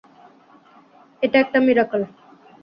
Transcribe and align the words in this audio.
এটা 1.23 1.37
একটা 1.43 1.59
মিরাকল! 1.65 2.01